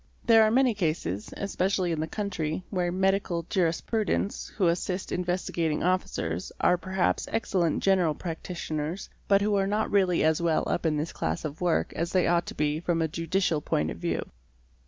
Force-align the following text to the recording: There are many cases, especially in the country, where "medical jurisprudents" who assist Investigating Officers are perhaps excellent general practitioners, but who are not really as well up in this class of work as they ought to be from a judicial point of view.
There 0.25 0.41
are 0.41 0.49
many 0.49 0.73
cases, 0.73 1.31
especially 1.37 1.91
in 1.91 1.99
the 1.99 2.07
country, 2.07 2.63
where 2.71 2.91
"medical 2.91 3.43
jurisprudents" 3.51 4.47
who 4.57 4.65
assist 4.65 5.11
Investigating 5.11 5.83
Officers 5.83 6.51
are 6.59 6.75
perhaps 6.75 7.27
excellent 7.31 7.83
general 7.83 8.15
practitioners, 8.15 9.11
but 9.27 9.43
who 9.43 9.53
are 9.53 9.67
not 9.67 9.91
really 9.91 10.23
as 10.23 10.41
well 10.41 10.63
up 10.65 10.87
in 10.87 10.97
this 10.97 11.13
class 11.13 11.45
of 11.45 11.61
work 11.61 11.93
as 11.93 12.13
they 12.13 12.25
ought 12.25 12.47
to 12.47 12.55
be 12.55 12.79
from 12.79 12.99
a 12.99 13.07
judicial 13.07 13.61
point 13.61 13.91
of 13.91 13.97
view. 13.99 14.25